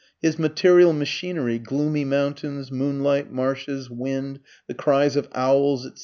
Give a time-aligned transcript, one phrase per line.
[0.19, 5.99] His material machinery (gloomy mountains, moonlight, marshes, wind, the cries of owls, etc.)